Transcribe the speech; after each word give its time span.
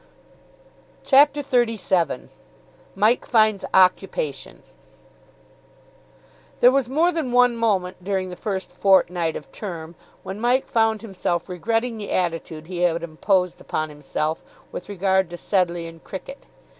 CHAPTER 1.03 1.41
XXXVII 1.43 2.29
MIKE 2.95 3.23
FINDS 3.27 3.63
OCCUPATION 3.71 4.63
There 6.59 6.71
was 6.71 6.89
more 6.89 7.11
than 7.11 7.31
one 7.31 7.55
moment 7.55 8.03
during 8.03 8.29
the 8.29 8.35
first 8.35 8.71
fortnight 8.71 9.35
of 9.35 9.51
term 9.51 9.93
when 10.23 10.41
Mike 10.41 10.67
found 10.67 11.03
himself 11.03 11.47
regretting 11.47 11.97
the 11.99 12.09
attitude 12.09 12.65
he 12.65 12.79
had 12.79 13.03
imposed 13.03 13.61
upon 13.61 13.89
himself 13.89 14.43
with 14.71 14.89
regard 14.89 15.29
to 15.29 15.37
Sedleighan 15.37 15.99
cricket. 16.03 16.45